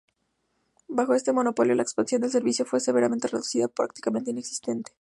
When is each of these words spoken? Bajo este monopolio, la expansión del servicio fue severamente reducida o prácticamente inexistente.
Bajo 0.87 1.13
este 1.13 1.31
monopolio, 1.31 1.75
la 1.75 1.83
expansión 1.83 2.21
del 2.21 2.31
servicio 2.31 2.65
fue 2.65 2.79
severamente 2.79 3.27
reducida 3.27 3.67
o 3.67 3.69
prácticamente 3.69 4.31
inexistente. 4.31 4.89